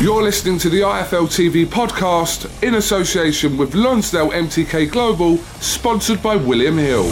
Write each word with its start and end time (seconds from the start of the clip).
You're 0.00 0.22
listening 0.22 0.58
to 0.60 0.68
the 0.68 0.82
IFL 0.82 1.26
TV 1.26 1.66
podcast 1.66 2.62
in 2.62 2.76
association 2.76 3.56
with 3.56 3.74
Lonsdale 3.74 4.30
MTK 4.30 4.92
Global, 4.92 5.38
sponsored 5.58 6.22
by 6.22 6.36
William 6.36 6.78
Hill. 6.78 7.06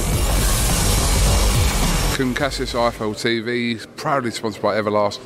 Kugan 2.14 2.36
Cassius, 2.36 2.74
IFL 2.74 3.16
TV, 3.16 3.84
proudly 3.96 4.30
sponsored 4.30 4.62
by 4.62 4.76
Everlast. 4.76 5.18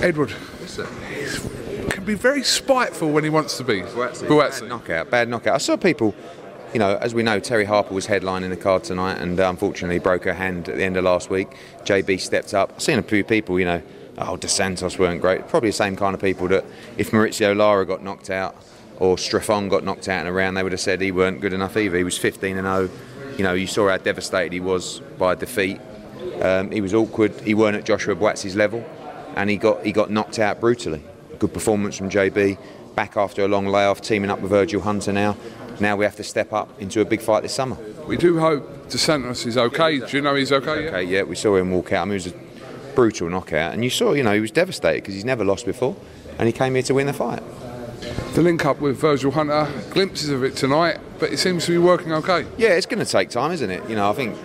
Edward, 0.00 0.32
can 1.90 2.04
be 2.04 2.14
very 2.14 2.44
spiteful 2.44 3.10
when 3.10 3.24
he 3.24 3.30
wants 3.30 3.56
to 3.56 3.64
be. 3.64 3.82
Bad 3.82 4.68
knockout, 4.68 5.10
bad 5.10 5.28
knockout. 5.28 5.56
I 5.56 5.58
saw 5.58 5.76
people, 5.76 6.14
you 6.72 6.78
know, 6.78 6.96
as 6.98 7.12
we 7.12 7.24
know, 7.24 7.40
Terri 7.40 7.66
Harper 7.66 7.92
was 7.92 8.06
headlining 8.06 8.50
the 8.50 8.56
card 8.56 8.84
tonight 8.84 9.18
and 9.18 9.36
unfortunately 9.40 9.98
broke 9.98 10.22
her 10.22 10.34
hand 10.34 10.68
at 10.68 10.76
the 10.76 10.84
end 10.84 10.96
of 10.96 11.02
last 11.02 11.28
week. 11.28 11.48
JB 11.82 12.20
stepped 12.20 12.54
up. 12.54 12.72
I've 12.76 12.82
seen 12.82 13.00
a 13.00 13.02
few 13.02 13.24
people, 13.24 13.58
you 13.58 13.64
know, 13.64 13.82
oh, 14.18 14.36
Dos 14.36 14.52
Santos 14.52 14.98
weren't 14.98 15.20
great. 15.20 15.48
Probably 15.48 15.70
the 15.70 15.74
same 15.74 15.96
kind 15.96 16.14
of 16.14 16.20
people 16.20 16.48
that 16.48 16.64
if 16.96 17.10
Maurizio 17.10 17.56
Lara 17.56 17.86
got 17.86 18.02
knocked 18.02 18.30
out 18.30 18.56
or 18.98 19.16
Strafon 19.16 19.70
got 19.70 19.84
knocked 19.84 20.08
out 20.08 20.22
in 20.22 20.26
a 20.26 20.32
round, 20.32 20.56
they 20.56 20.62
would 20.62 20.72
have 20.72 20.80
said 20.80 21.00
he 21.00 21.12
weren't 21.12 21.40
good 21.40 21.52
enough 21.52 21.76
either. 21.76 21.96
He 21.96 22.04
was 22.04 22.18
15 22.18 22.58
and 22.58 22.66
0. 22.66 22.90
You 23.36 23.44
know, 23.44 23.54
you 23.54 23.66
saw 23.66 23.88
how 23.88 23.96
devastated 23.96 24.52
he 24.52 24.60
was 24.60 25.00
by 25.18 25.34
defeat. 25.34 25.80
Um, 26.42 26.70
he 26.70 26.80
was 26.80 26.94
awkward. 26.94 27.32
He 27.40 27.54
weren't 27.54 27.76
at 27.76 27.84
Joshua 27.84 28.14
Buatsi's 28.14 28.56
level, 28.56 28.84
and 29.36 29.48
he 29.48 29.56
got 29.56 29.84
he 29.84 29.92
got 29.92 30.10
knocked 30.10 30.38
out 30.38 30.60
brutally. 30.60 31.02
Good 31.38 31.54
performance 31.54 31.96
from 31.96 32.10
JB. 32.10 32.58
Back 32.94 33.16
after 33.16 33.44
a 33.44 33.48
long 33.48 33.66
layoff, 33.66 34.00
teaming 34.02 34.30
up 34.30 34.40
with 34.40 34.50
Virgil 34.50 34.82
Hunter 34.82 35.12
now. 35.12 35.36
Now 35.80 35.96
we 35.96 36.04
have 36.04 36.16
to 36.16 36.24
step 36.24 36.52
up 36.52 36.68
into 36.80 37.00
a 37.00 37.04
big 37.04 37.22
fight 37.22 37.42
this 37.42 37.54
summer. 37.54 37.78
We 38.06 38.18
do 38.18 38.38
hope 38.38 38.90
Dos 38.90 39.00
Santos 39.00 39.46
is 39.46 39.56
okay. 39.56 40.00
Do 40.00 40.16
you 40.16 40.22
know 40.22 40.34
he's 40.34 40.52
okay? 40.52 40.88
Okay, 40.88 41.04
yeah, 41.04 41.22
we 41.22 41.36
saw 41.36 41.56
him 41.56 41.70
walk 41.70 41.92
out. 41.92 42.02
I 42.02 42.04
mean, 42.04 42.12
it 42.12 42.24
was 42.24 42.26
a 42.26 42.49
brutal 42.94 43.28
knockout, 43.28 43.72
and 43.72 43.84
you 43.84 43.90
saw, 43.90 44.12
you 44.12 44.22
know, 44.22 44.32
he 44.32 44.40
was 44.40 44.50
devastated 44.50 45.02
because 45.02 45.14
he's 45.14 45.24
never 45.24 45.44
lost 45.44 45.66
before, 45.66 45.96
and 46.38 46.46
he 46.46 46.52
came 46.52 46.74
here 46.74 46.82
to 46.84 46.94
win 46.94 47.06
the 47.06 47.12
fight. 47.12 47.42
The 48.34 48.42
link 48.42 48.64
up 48.64 48.80
with 48.80 48.96
Virgil 48.96 49.30
Hunter, 49.30 49.68
glimpses 49.90 50.30
of 50.30 50.44
it 50.44 50.56
tonight, 50.56 50.98
but 51.18 51.32
it 51.32 51.38
seems 51.38 51.66
to 51.66 51.72
be 51.72 51.78
working 51.78 52.12
okay. 52.12 52.46
Yeah, 52.56 52.70
it's 52.70 52.86
going 52.86 53.04
to 53.04 53.10
take 53.10 53.28
time, 53.28 53.52
isn't 53.52 53.70
it? 53.70 53.88
You 53.88 53.96
know, 53.96 54.08
I 54.08 54.12
think 54.14 54.36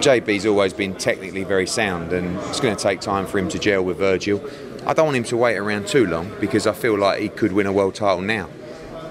JB's 0.00 0.46
always 0.46 0.72
been 0.72 0.94
technically 0.94 1.44
very 1.44 1.66
sound, 1.66 2.12
and 2.12 2.36
it's 2.48 2.60
going 2.60 2.76
to 2.76 2.82
take 2.82 3.00
time 3.00 3.26
for 3.26 3.38
him 3.38 3.48
to 3.48 3.58
gel 3.58 3.82
with 3.82 3.96
Virgil. 3.96 4.42
I 4.86 4.92
don't 4.92 5.06
want 5.06 5.16
him 5.16 5.24
to 5.24 5.36
wait 5.36 5.56
around 5.56 5.86
too 5.86 6.06
long 6.06 6.30
because 6.40 6.66
I 6.66 6.74
feel 6.74 6.98
like 6.98 7.20
he 7.20 7.30
could 7.30 7.52
win 7.52 7.66
a 7.66 7.72
world 7.72 7.94
title 7.94 8.20
now. 8.20 8.48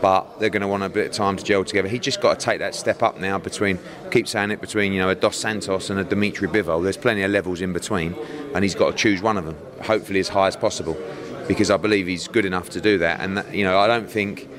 But 0.04 0.38
they're 0.38 0.50
going 0.50 0.64
to 0.64 0.68
want 0.68 0.84
a 0.84 0.90
bit 0.90 1.06
of 1.06 1.14
time 1.14 1.38
to 1.38 1.44
gel 1.46 1.64
together. 1.64 1.88
He 1.88 1.98
just 1.98 2.20
got 2.20 2.38
to 2.38 2.46
take 2.46 2.60
that 2.60 2.76
step 2.76 3.02
up 3.02 3.22
now 3.22 3.38
between, 3.38 3.80
keep 4.12 4.28
saying 4.28 4.52
it, 4.52 4.60
between 4.60 4.92
you 4.92 5.00
know 5.00 5.08
a 5.08 5.16
Dos 5.16 5.38
Santos 5.38 5.90
and 5.90 5.98
a 5.98 6.04
Dimitri 6.04 6.50
Bivol. 6.50 6.84
There's 6.84 6.98
plenty 6.98 7.22
of 7.22 7.32
levels 7.32 7.62
in 7.62 7.72
between, 7.72 8.14
and 8.54 8.66
he's 8.66 8.76
got 8.76 8.92
to 8.92 8.98
choose 8.98 9.22
one 9.22 9.38
of 9.38 9.46
them, 9.46 9.56
hopefully 9.82 10.20
as 10.20 10.28
high 10.28 10.48
as 10.48 10.58
possible, 10.58 10.98
because 11.48 11.72
I 11.72 11.78
believe 11.78 12.06
he's 12.06 12.28
good 12.28 12.44
enough 12.44 12.70
to 12.72 12.82
do 12.82 12.98
that. 12.98 13.22
And 13.22 13.38
that, 13.38 13.56
you 13.56 13.64
know, 13.64 13.80
I 13.80 13.88
don't 13.88 14.12
think 14.12 14.50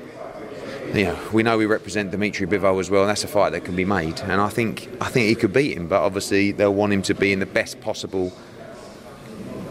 you 0.95 1.03
know, 1.03 1.19
we 1.31 1.43
know 1.43 1.59
we 1.59 1.67
represent 1.67 2.09
Dimitri 2.09 2.47
Bivol 2.47 2.79
as 2.79 2.89
well, 2.89 3.01
and 3.01 3.09
that's 3.11 3.23
a 3.23 3.27
fight 3.27 3.51
that 3.51 3.65
can 3.65 3.75
be 3.75 3.85
made. 3.85 4.19
And 4.21 4.41
I 4.41 4.49
think 4.49 4.89
I 4.99 5.09
think 5.09 5.29
he 5.29 5.35
could 5.35 5.53
beat 5.53 5.77
him, 5.77 5.87
but 5.87 6.01
obviously 6.01 6.53
they'll 6.53 6.73
want 6.73 6.91
him 6.91 7.03
to 7.03 7.13
be 7.13 7.31
in 7.31 7.37
the 7.37 7.45
best 7.45 7.81
possible 7.81 8.33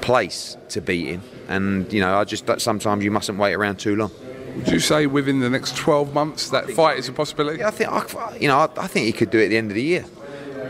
place 0.03 0.57
to 0.69 0.81
beat 0.81 1.07
him. 1.07 1.23
And 1.49 1.93
you 1.93 2.01
know, 2.01 2.17
I 2.17 2.23
just 2.23 2.49
sometimes 2.61 3.03
you 3.03 3.11
mustn't 3.11 3.39
wait 3.39 3.55
around 3.55 3.81
too 3.81 3.97
long. 3.97 4.13
Would 4.57 4.69
you 4.69 4.79
say 4.81 5.07
within 5.07 5.41
the 5.41 5.51
next 5.51 5.77
12 5.77 6.15
months 6.15 6.51
that 6.51 6.71
fight 6.71 6.99
is 6.99 7.09
a 7.09 7.13
possibility? 7.13 7.59
Yeah, 7.59 7.69
I 7.69 7.71
think 7.71 7.91
I, 7.91 8.37
you 8.37 8.49
know 8.49 8.59
I, 8.59 8.69
I 8.77 8.87
think 8.87 9.07
he 9.07 9.13
could 9.13 9.31
do 9.31 9.39
it 9.39 9.47
at 9.47 9.49
the 9.51 9.57
end 9.57 9.71
of 9.71 9.75
the 9.75 9.83
year. 9.83 10.05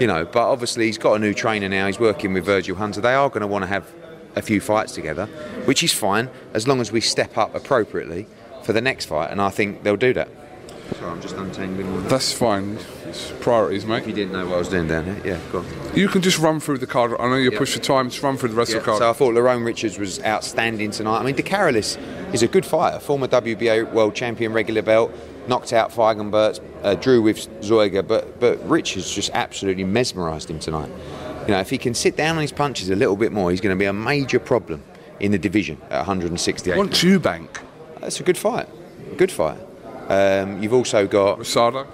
You 0.00 0.06
know, 0.06 0.24
but 0.24 0.50
obviously 0.50 0.86
he's 0.86 0.98
got 0.98 1.14
a 1.14 1.18
new 1.18 1.34
trainer 1.34 1.68
now. 1.68 1.86
He's 1.86 2.00
working 2.00 2.32
with 2.32 2.44
Virgil 2.44 2.76
Hunter. 2.76 3.00
They 3.00 3.14
are 3.14 3.28
going 3.28 3.42
to 3.42 3.46
want 3.46 3.62
to 3.62 3.68
have 3.68 3.86
a 4.34 4.42
few 4.42 4.60
fights 4.60 4.92
together, 4.92 5.26
which 5.66 5.84
is 5.84 5.92
fine 5.92 6.30
as 6.52 6.66
long 6.66 6.80
as 6.80 6.90
we 6.90 7.00
step 7.00 7.38
up 7.38 7.54
appropriately 7.54 8.26
for 8.64 8.72
the 8.72 8.80
next 8.80 9.06
fight. 9.06 9.30
And 9.30 9.40
I 9.40 9.50
think 9.50 9.84
they'll 9.84 9.96
do 9.96 10.12
that. 10.14 10.28
Sorry, 11.04 11.16
I'm 11.16 11.20
just 11.20 11.36
untangling. 11.36 12.08
That's 12.08 12.32
fine. 12.32 12.78
It's 13.04 13.30
priorities, 13.40 13.84
mate. 13.84 13.98
If 13.98 14.06
you 14.06 14.14
didn't 14.14 14.32
know 14.32 14.46
what 14.46 14.54
I 14.54 14.58
was 14.58 14.70
doing 14.70 14.88
down 14.88 15.04
here, 15.04 15.20
yeah, 15.22 15.38
go 15.52 15.58
on. 15.58 15.66
You 15.94 16.08
can 16.08 16.22
just 16.22 16.38
run 16.38 16.60
through 16.60 16.78
the 16.78 16.86
card. 16.86 17.12
I 17.20 17.28
know 17.28 17.34
you're 17.34 17.52
Yep. 17.52 17.58
pushed 17.58 17.74
for 17.74 17.80
time. 17.82 18.08
Just 18.08 18.22
run 18.22 18.38
through 18.38 18.48
the 18.48 18.54
rest 18.54 18.70
Yeah, 18.70 18.78
of 18.78 18.84
the 18.84 18.86
card. 18.86 18.98
So 19.00 19.10
I 19.10 19.12
thought 19.12 19.34
Lerrone 19.34 19.66
Richards 19.66 19.98
was 19.98 20.18
outstanding 20.24 20.92
tonight. 20.92 21.18
I 21.18 21.22
mean, 21.22 21.34
De 21.34 21.42
Carolis 21.42 21.98
is 22.32 22.42
a 22.42 22.48
good 22.48 22.64
fighter, 22.64 22.98
former 23.00 23.26
WBA 23.26 23.82
world 23.92 24.14
champion, 24.14 24.54
regular 24.54 24.80
belt, 24.80 25.12
knocked 25.46 25.74
out 25.74 25.92
Feigenbutz, 25.92 26.60
uh, 26.82 26.94
drew 26.94 27.20
with 27.20 27.48
Zeuge, 27.60 28.08
but 28.08 28.40
but 28.40 28.66
Richards 28.66 29.14
just 29.14 29.30
absolutely 29.34 29.84
mesmerised 29.84 30.48
him 30.48 30.58
tonight. 30.58 30.88
You 31.46 31.52
know, 31.52 31.60
if 31.60 31.68
he 31.68 31.76
can 31.76 31.92
sit 31.92 32.16
down 32.16 32.36
on 32.36 32.40
his 32.42 32.52
punches 32.52 32.88
a 32.88 32.96
little 32.96 33.16
bit 33.16 33.30
more, 33.30 33.50
he's 33.50 33.60
going 33.60 33.76
to 33.76 33.78
be 33.78 33.84
a 33.84 33.92
major 33.92 34.38
problem 34.38 34.82
in 35.20 35.32
the 35.32 35.38
division 35.38 35.76
at 35.90 35.98
168. 35.98 36.78
Want 36.78 37.02
you 37.02 37.20
bank? 37.20 37.60
That's 38.00 38.20
a 38.20 38.22
good 38.22 38.38
fight. 38.38 38.68
Good 39.18 39.30
fight. 39.30 39.58
Um, 40.08 40.62
you've 40.62 40.72
also 40.72 41.06
got 41.06 41.38
Rosado. 41.38 41.86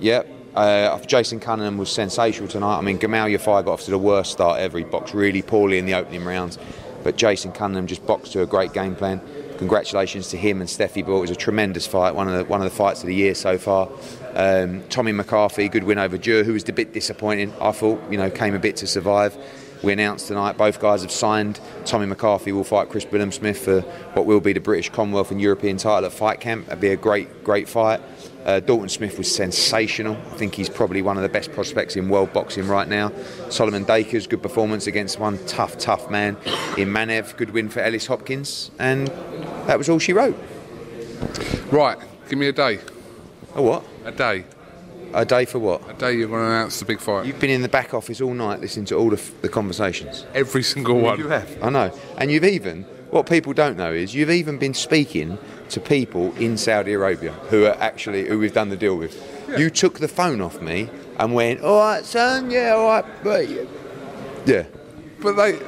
Yep. 0.00 0.28
Uh, 0.54 0.98
Jason 1.00 1.38
Cunningham 1.38 1.76
was 1.76 1.90
sensational 1.90 2.48
tonight. 2.48 2.78
I 2.78 2.80
mean, 2.80 2.98
Gamal 2.98 3.30
Yafai 3.30 3.64
got 3.64 3.72
off 3.72 3.82
to 3.82 3.90
the 3.90 3.98
worst 3.98 4.32
start 4.32 4.58
ever. 4.58 4.78
He 4.78 4.84
boxed 4.84 5.12
really 5.12 5.42
poorly 5.42 5.78
in 5.78 5.84
the 5.84 5.94
opening 5.94 6.24
rounds, 6.24 6.58
but 7.04 7.16
Jason 7.16 7.52
Cunningham 7.52 7.86
just 7.86 8.06
boxed 8.06 8.32
to 8.32 8.42
a 8.42 8.46
great 8.46 8.72
game 8.72 8.96
plan. 8.96 9.20
Congratulations 9.58 10.28
to 10.28 10.36
him 10.36 10.60
and 10.60 10.68
Stefy 10.68 11.02
Bull. 11.02 11.18
It 11.18 11.22
was 11.22 11.30
a 11.30 11.36
tremendous 11.36 11.86
fight, 11.86 12.14
one 12.14 12.28
of 12.28 12.34
the 12.34 12.44
one 12.44 12.60
of 12.60 12.64
the 12.64 12.76
fights 12.76 13.02
of 13.02 13.06
the 13.06 13.14
year 13.14 13.34
so 13.34 13.58
far. 13.58 13.90
Um, 14.34 14.82
Tommy 14.88 15.12
McCarthy, 15.12 15.68
good 15.68 15.84
win 15.84 15.98
over 15.98 16.18
Dure, 16.18 16.44
who 16.44 16.52
was 16.52 16.68
a 16.68 16.72
bit 16.72 16.92
disappointing. 16.92 17.52
I 17.60 17.72
thought, 17.72 18.02
you 18.10 18.18
know, 18.18 18.30
came 18.30 18.54
a 18.54 18.58
bit 18.58 18.76
to 18.76 18.86
survive. 18.86 19.36
We 19.86 19.92
announced 19.92 20.26
tonight 20.26 20.58
both 20.58 20.80
guys 20.80 21.02
have 21.02 21.12
signed. 21.12 21.60
Tommy 21.84 22.06
McCarthy 22.06 22.50
will 22.50 22.64
fight 22.64 22.88
Chris 22.88 23.04
Billam 23.04 23.32
Smith 23.32 23.64
for 23.64 23.82
what 24.14 24.26
will 24.26 24.40
be 24.40 24.52
the 24.52 24.58
British 24.58 24.90
Commonwealth 24.90 25.30
and 25.30 25.40
European 25.40 25.76
title 25.76 26.06
at 26.06 26.12
Fight 26.12 26.40
Camp. 26.40 26.66
It'd 26.66 26.80
be 26.80 26.88
a 26.88 26.96
great, 26.96 27.44
great 27.44 27.68
fight. 27.68 28.00
Uh, 28.44 28.58
Dalton 28.58 28.88
Smith 28.88 29.16
was 29.16 29.32
sensational. 29.32 30.16
I 30.16 30.36
think 30.38 30.56
he's 30.56 30.68
probably 30.68 31.02
one 31.02 31.16
of 31.16 31.22
the 31.22 31.28
best 31.28 31.52
prospects 31.52 31.94
in 31.94 32.08
world 32.08 32.32
boxing 32.32 32.66
right 32.66 32.88
now. 32.88 33.12
Solomon 33.48 33.84
Dacres, 33.84 34.26
good 34.26 34.42
performance 34.42 34.88
against 34.88 35.20
one 35.20 35.38
tough, 35.46 35.78
tough 35.78 36.10
man 36.10 36.36
in 36.76 36.88
Manev. 36.88 37.36
Good 37.36 37.50
win 37.50 37.68
for 37.68 37.78
Ellis 37.78 38.06
Hopkins. 38.06 38.72
And 38.80 39.06
that 39.68 39.78
was 39.78 39.88
all 39.88 40.00
she 40.00 40.12
wrote. 40.12 40.36
Right, 41.70 41.96
give 42.28 42.40
me 42.40 42.48
a 42.48 42.52
day. 42.52 42.80
A 43.54 43.62
what? 43.62 43.84
A 44.04 44.10
day. 44.10 44.46
A 45.14 45.24
day 45.24 45.44
for 45.44 45.58
what? 45.58 45.88
A 45.88 45.94
day 45.94 46.12
you're 46.12 46.28
going 46.28 46.42
to 46.42 46.46
announce 46.46 46.78
the 46.78 46.84
big 46.84 47.00
fight. 47.00 47.26
You've 47.26 47.40
been 47.40 47.50
in 47.50 47.62
the 47.62 47.68
back 47.68 47.94
office 47.94 48.20
all 48.20 48.34
night 48.34 48.60
listening 48.60 48.86
to 48.86 48.96
all 48.96 49.10
the, 49.10 49.22
the 49.40 49.48
conversations. 49.48 50.26
Every 50.34 50.62
single 50.62 50.98
one. 50.98 51.18
You 51.18 51.28
have. 51.28 51.62
I 51.62 51.70
know. 51.70 51.92
And 52.18 52.30
you've 52.30 52.44
even, 52.44 52.82
what 53.10 53.26
people 53.26 53.52
don't 53.52 53.76
know 53.76 53.92
is 53.92 54.14
you've 54.14 54.30
even 54.30 54.58
been 54.58 54.74
speaking 54.74 55.38
to 55.70 55.80
people 55.80 56.34
in 56.36 56.56
Saudi 56.58 56.92
Arabia 56.92 57.32
who 57.50 57.64
are 57.64 57.76
actually, 57.80 58.28
who 58.28 58.38
we've 58.38 58.54
done 58.54 58.68
the 58.68 58.76
deal 58.76 58.96
with. 58.96 59.14
You 59.58 59.70
took 59.70 60.00
the 60.00 60.08
phone 60.08 60.40
off 60.40 60.60
me 60.60 60.90
and 61.18 61.34
went, 61.34 61.62
all 61.62 61.78
right, 61.78 62.04
son, 62.04 62.50
yeah, 62.50 62.74
all 62.74 62.86
right, 62.88 63.04
but 63.24 63.48
yeah. 64.44 64.64
But 65.22 65.36
they, 65.36 65.58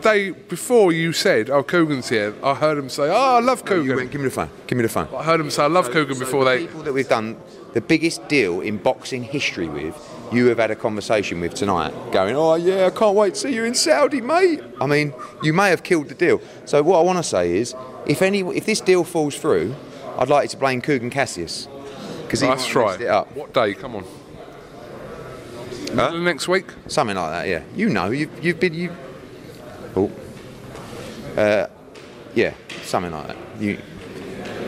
they 0.00 0.30
before 0.30 0.92
you 0.92 1.12
said, 1.12 1.50
"Oh, 1.50 1.62
Kugan's 1.62 2.08
here," 2.08 2.34
I 2.42 2.54
heard 2.54 2.78
them 2.78 2.88
say, 2.88 3.08
"Oh, 3.08 3.36
I 3.36 3.40
love 3.40 3.64
Kugan." 3.64 3.84
You 3.84 3.96
went, 3.96 4.10
give 4.10 4.20
me 4.20 4.26
the 4.26 4.34
phone, 4.34 4.50
give 4.66 4.76
me 4.76 4.82
the 4.82 4.88
phone. 4.88 5.08
I 5.14 5.22
heard 5.22 5.40
them 5.40 5.50
say, 5.50 5.62
"I 5.62 5.66
love 5.66 5.88
Kugan" 5.90 6.14
So 6.14 6.20
before 6.20 6.44
the 6.44 6.50
they. 6.50 6.58
people 6.66 6.82
that 6.82 6.92
we've 6.92 7.08
done 7.08 7.36
the 7.74 7.80
biggest 7.80 8.26
deal 8.28 8.60
in 8.60 8.78
boxing 8.78 9.22
history 9.22 9.68
with 9.68 9.94
you 10.32 10.46
have 10.46 10.58
had 10.58 10.70
a 10.70 10.76
conversation 10.76 11.40
with 11.40 11.54
tonight, 11.54 11.92
going, 12.12 12.36
"Oh 12.36 12.54
yeah, 12.54 12.86
I 12.86 12.90
can't 12.90 13.14
wait 13.14 13.34
to 13.34 13.40
see 13.40 13.54
you 13.54 13.64
in 13.64 13.74
Saudi, 13.74 14.20
mate." 14.20 14.60
I 14.80 14.86
mean, 14.86 15.14
you 15.42 15.52
may 15.52 15.70
have 15.70 15.82
killed 15.82 16.08
the 16.08 16.14
deal. 16.14 16.40
So 16.64 16.82
what 16.82 16.98
I 16.98 17.02
want 17.02 17.18
to 17.18 17.22
say 17.22 17.56
is, 17.56 17.74
if 18.06 18.22
any, 18.22 18.40
if 18.40 18.66
this 18.66 18.80
deal 18.80 19.04
falls 19.04 19.36
through, 19.36 19.74
I'd 20.18 20.28
like 20.28 20.44
you 20.44 20.48
to 20.50 20.56
blame 20.56 20.82
Kugan 20.82 21.10
Cassius 21.10 21.68
because 22.22 22.40
he 22.40 22.46
try. 22.70 22.86
messed 22.86 23.00
it 23.00 23.08
up. 23.08 23.34
What 23.34 23.54
day? 23.54 23.74
Come 23.74 23.96
on. 23.96 24.04
Huh? 25.94 26.10
Next 26.18 26.48
week? 26.48 26.66
Something 26.86 27.16
like 27.16 27.30
that, 27.30 27.48
yeah. 27.48 27.62
You 27.74 27.88
know, 27.88 28.10
you've, 28.10 28.44
you've 28.44 28.60
been, 28.60 28.74
you. 28.74 28.94
Oh. 29.96 30.10
Uh, 31.36 31.66
yeah, 32.34 32.52
something 32.82 33.12
like 33.12 33.28
that. 33.28 33.36
You, 33.58 33.78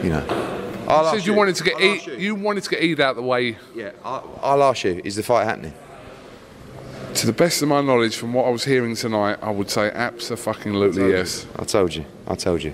you 0.02 0.10
know. 0.10 0.59
I'll 0.90 1.04
Says 1.04 1.20
ask 1.20 1.26
you 1.26 1.34
wanted 1.34 1.56
to 1.56 1.64
get 1.64 1.76
I'll 1.76 1.92
Eid, 1.92 2.06
you. 2.06 2.14
you 2.14 2.34
wanted 2.34 2.64
to 2.64 2.70
get 2.70 2.82
Eid 2.82 3.00
out 3.00 3.16
the 3.16 3.22
way. 3.22 3.56
Yeah, 3.74 3.92
I'll, 4.04 4.40
I'll 4.42 4.62
ask 4.64 4.84
you. 4.84 5.00
Is 5.04 5.16
the 5.16 5.22
fight 5.22 5.44
happening? 5.44 5.72
To 7.14 7.26
the 7.26 7.32
best 7.32 7.60
of 7.62 7.68
my 7.68 7.80
knowledge, 7.80 8.16
from 8.16 8.32
what 8.32 8.46
I 8.46 8.50
was 8.50 8.64
hearing 8.64 8.94
tonight, 8.94 9.38
I 9.42 9.50
would 9.50 9.68
say 9.70 9.90
absolutely 9.90 11.10
yes. 11.10 11.46
I 11.58 11.64
told 11.64 11.94
you. 11.94 12.04
I 12.26 12.34
told 12.34 12.62
you. 12.62 12.72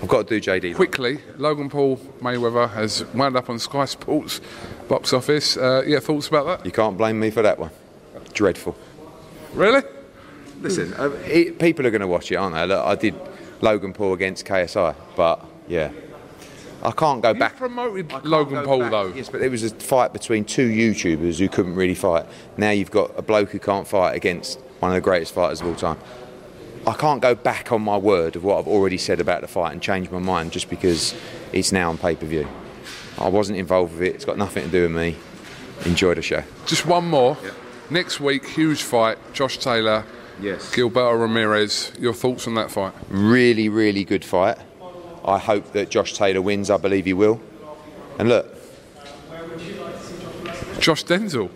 I've 0.00 0.08
got 0.08 0.26
to 0.26 0.40
do 0.40 0.50
JD. 0.50 0.74
Quickly, 0.74 1.20
Logan 1.36 1.70
Paul 1.70 1.96
Mayweather 2.20 2.68
has 2.74 3.04
wound 3.14 3.36
up 3.36 3.48
on 3.48 3.58
Sky 3.58 3.84
Sports 3.84 4.40
box 4.88 5.12
office. 5.12 5.56
Uh, 5.56 5.82
yeah, 5.86 6.00
thoughts 6.00 6.28
about 6.28 6.46
that? 6.46 6.66
You 6.66 6.72
can't 6.72 6.96
blame 6.98 7.20
me 7.20 7.30
for 7.30 7.42
that 7.42 7.58
one. 7.58 7.70
Dreadful. 8.32 8.76
Really? 9.54 9.82
Listen, 10.60 10.92
uh, 10.94 11.10
it, 11.26 11.58
people 11.58 11.86
are 11.86 11.90
going 11.90 12.00
to 12.00 12.06
watch 12.08 12.32
it, 12.32 12.36
aren't 12.36 12.54
they? 12.54 12.66
Look, 12.66 12.84
I 12.84 12.94
did 12.94 13.14
Logan 13.60 13.92
Paul 13.92 14.14
against 14.14 14.44
KSI, 14.46 14.94
but 15.16 15.44
yeah, 15.68 15.90
I 16.82 16.90
can't 16.90 17.22
go 17.22 17.28
You 17.30 17.38
back. 17.38 17.56
promoted 17.56 18.08
can't 18.08 18.24
Logan 18.26 18.64
Paul 18.64 18.80
back. 18.80 18.90
though. 18.90 19.06
Yes, 19.14 19.28
but 19.28 19.40
it 19.40 19.50
was 19.50 19.62
a 19.62 19.70
fight 19.70 20.12
between 20.12 20.44
two 20.44 20.68
YouTubers 20.68 21.38
who 21.38 21.48
couldn't 21.48 21.76
really 21.76 21.94
fight. 21.94 22.26
Now 22.56 22.70
you've 22.70 22.90
got 22.90 23.12
a 23.16 23.22
bloke 23.22 23.50
who 23.50 23.58
can't 23.60 23.86
fight 23.86 24.16
against 24.16 24.58
one 24.80 24.90
of 24.90 24.94
the 24.96 25.00
greatest 25.00 25.32
fighters 25.32 25.60
of 25.60 25.68
all 25.68 25.76
time. 25.76 25.98
I 26.84 26.94
can't 26.94 27.22
go 27.22 27.36
back 27.36 27.70
on 27.70 27.82
my 27.82 27.96
word 27.96 28.34
of 28.34 28.42
what 28.42 28.58
I've 28.58 28.66
already 28.66 28.98
said 28.98 29.20
about 29.20 29.40
the 29.42 29.46
fight 29.46 29.70
and 29.72 29.80
change 29.80 30.10
my 30.10 30.18
mind 30.18 30.50
just 30.50 30.68
because 30.68 31.14
it's 31.52 31.70
now 31.70 31.90
on 31.90 31.98
pay 31.98 32.16
per 32.16 32.26
view. 32.26 32.48
I 33.18 33.28
wasn't 33.28 33.58
involved 33.58 33.92
with 33.92 34.02
it. 34.02 34.16
It's 34.16 34.24
got 34.24 34.36
nothing 34.36 34.64
to 34.64 34.70
do 34.70 34.82
with 34.82 34.90
me. 34.90 35.16
Enjoy 35.84 36.14
the 36.14 36.22
show. 36.22 36.42
Just 36.66 36.84
one 36.86 37.06
more. 37.08 37.36
Next 37.90 38.18
week, 38.18 38.44
huge 38.48 38.82
fight. 38.82 39.18
Josh 39.32 39.58
Taylor, 39.58 40.04
Yes. 40.40 40.74
Gilberto 40.74 41.20
Ramirez. 41.20 41.92
Your 42.00 42.14
thoughts 42.14 42.48
on 42.48 42.54
that 42.54 42.70
fight? 42.72 42.92
Really, 43.08 43.68
really 43.68 44.02
good 44.02 44.24
fight. 44.24 44.58
I 45.24 45.38
hope 45.38 45.72
that 45.72 45.90
Josh 45.90 46.14
Taylor 46.14 46.42
wins. 46.42 46.70
I 46.70 46.76
believe 46.76 47.04
he 47.04 47.12
will. 47.12 47.40
And 48.18 48.28
look, 48.28 48.46
Josh 50.80 51.04
Denzel. 51.04 51.50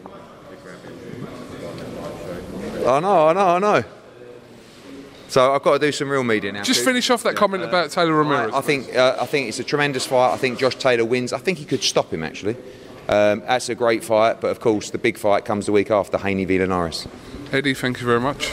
I 2.86 3.00
know, 3.00 3.28
I 3.28 3.32
know, 3.32 3.46
I 3.46 3.58
know. 3.58 3.84
So 5.28 5.52
I've 5.52 5.62
got 5.62 5.72
to 5.74 5.78
do 5.80 5.90
some 5.90 6.08
real 6.08 6.22
media 6.22 6.52
now. 6.52 6.62
Just 6.62 6.84
finish 6.84 7.10
off 7.10 7.24
that 7.24 7.34
comment 7.34 7.64
about 7.64 7.90
Taylor 7.90 8.14
Ramirez. 8.14 8.54
I, 8.54 8.58
I 8.58 8.60
think 8.60 8.94
uh, 8.94 9.16
I 9.20 9.26
think 9.26 9.48
it's 9.48 9.58
a 9.58 9.64
tremendous 9.64 10.06
fight. 10.06 10.32
I 10.32 10.36
think 10.36 10.58
Josh 10.58 10.76
Taylor 10.76 11.04
wins. 11.04 11.32
I 11.32 11.38
think 11.38 11.58
he 11.58 11.64
could 11.64 11.82
stop 11.82 12.12
him 12.12 12.22
actually. 12.22 12.56
Um, 13.08 13.40
that's 13.40 13.68
a 13.68 13.74
great 13.74 14.04
fight, 14.04 14.40
but 14.40 14.48
of 14.48 14.60
course 14.60 14.90
the 14.90 14.98
big 14.98 15.18
fight 15.18 15.44
comes 15.44 15.66
the 15.66 15.72
week 15.72 15.90
after 15.90 16.18
Haney 16.18 16.44
v 16.44 16.58
Norris. 16.58 17.06
Eddie, 17.52 17.74
thank 17.74 18.00
you 18.00 18.06
very 18.06 18.20
much. 18.20 18.52